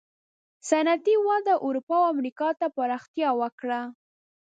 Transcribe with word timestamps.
صنعتي 0.69 1.15
وده 1.27 1.53
اروپا 1.67 1.95
او 2.01 2.11
امریکا 2.13 2.49
ته 2.59 2.67
پراختیا 2.77 3.29
وکړه. 3.41 3.81